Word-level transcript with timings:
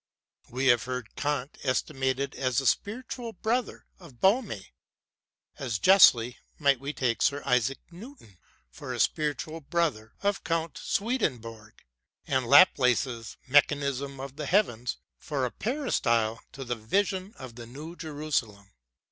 We 0.49 0.65
have 0.65 0.85
heard 0.85 1.15
Kant 1.15 1.59
esti 1.61 1.93
mated 1.93 2.33
as 2.33 2.59
a 2.59 2.65
spiritual 2.65 3.33
brother 3.33 3.85
of 3.99 4.15
Bohme: 4.19 4.69
as 5.59 5.77
justly 5.77 6.39
might 6.57 6.79
we 6.79 6.91
take 6.91 7.21
Sir 7.21 7.43
Isaac 7.45 7.77
Newton 7.91 8.39
for 8.71 8.95
a 8.95 8.99
spiritual 8.99 9.59
brother 9.61 10.15
of 10.23 10.43
Count 10.43 10.79
Swedenborg, 10.79 11.83
and 12.25 12.47
Laplace's 12.47 13.37
Mechanism 13.45 14.19
of 14.19 14.37
the 14.37 14.47
Heavens 14.47 14.97
for 15.19 15.45
a 15.45 15.51
peristyle 15.51 16.41
to 16.53 16.65
the 16.65 16.75
Vision 16.75 17.35
of 17.37 17.53
the 17.53 17.67
New 17.67 17.95
Jerusalem. 17.95 18.71